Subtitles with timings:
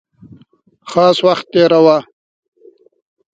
[0.91, 1.97] خاص وخت تېراوه.